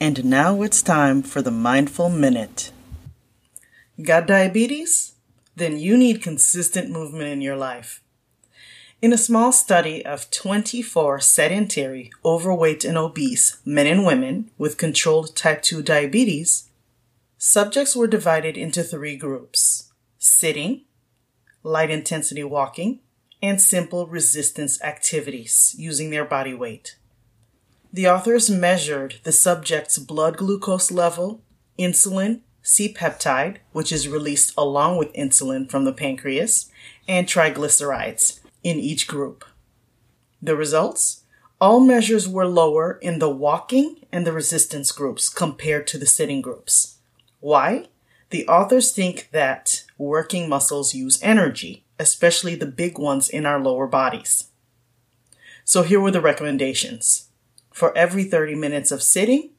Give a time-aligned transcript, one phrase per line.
[0.00, 2.70] And now it's time for the Mindful Minute.
[4.00, 5.14] Got diabetes?
[5.56, 8.00] Then you need consistent movement in your life.
[9.02, 15.34] In a small study of 24 sedentary, overweight, and obese men and women with controlled
[15.34, 16.70] type 2 diabetes,
[17.36, 20.82] subjects were divided into three groups sitting,
[21.64, 23.00] light intensity walking,
[23.42, 26.94] and simple resistance activities using their body weight.
[27.92, 31.40] The authors measured the subject's blood glucose level,
[31.78, 36.70] insulin, C peptide, which is released along with insulin from the pancreas,
[37.08, 39.44] and triglycerides in each group.
[40.42, 41.24] The results?
[41.60, 46.42] All measures were lower in the walking and the resistance groups compared to the sitting
[46.42, 46.98] groups.
[47.40, 47.86] Why?
[48.30, 53.86] The authors think that working muscles use energy, especially the big ones in our lower
[53.86, 54.50] bodies.
[55.64, 57.27] So here were the recommendations.
[57.78, 59.50] For every 30 minutes of sitting,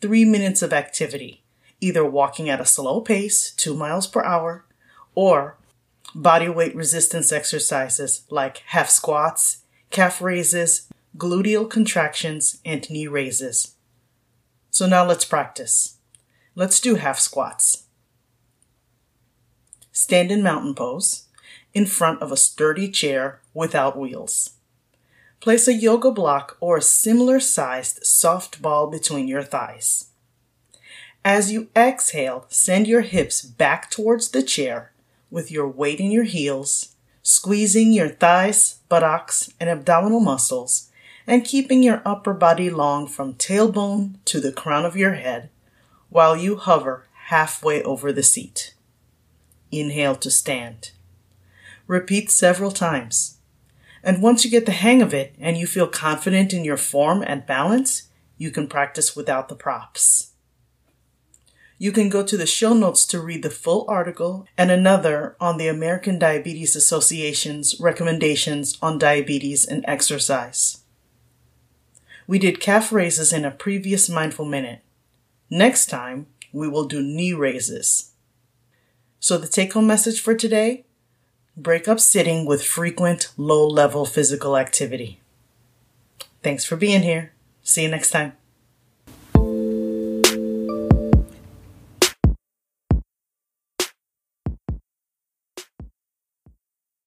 [0.00, 1.42] 3 minutes of activity,
[1.80, 4.64] either walking at a slow pace, 2 miles per hour,
[5.16, 5.56] or
[6.14, 13.74] body weight resistance exercises like half squats, calf raises, gluteal contractions, and knee raises.
[14.70, 15.96] So now let's practice.
[16.54, 17.86] Let's do half squats.
[19.90, 21.26] Stand in mountain pose
[21.72, 24.50] in front of a sturdy chair without wheels.
[25.44, 30.06] Place a yoga block or a similar sized soft ball between your thighs.
[31.22, 34.92] As you exhale, send your hips back towards the chair
[35.30, 40.90] with your weight in your heels, squeezing your thighs, buttocks, and abdominal muscles,
[41.26, 45.50] and keeping your upper body long from tailbone to the crown of your head
[46.08, 48.72] while you hover halfway over the seat.
[49.70, 50.92] Inhale to stand.
[51.86, 53.36] Repeat several times.
[54.04, 57.24] And once you get the hang of it and you feel confident in your form
[57.26, 60.32] and balance, you can practice without the props.
[61.78, 65.56] You can go to the show notes to read the full article and another on
[65.56, 70.82] the American Diabetes Association's recommendations on diabetes and exercise.
[72.26, 74.80] We did calf raises in a previous Mindful Minute.
[75.48, 78.12] Next time, we will do knee raises.
[79.18, 80.84] So the take home message for today
[81.56, 85.20] break up sitting with frequent low level physical activity.
[86.42, 87.32] Thanks for being here.
[87.62, 88.34] See you next time.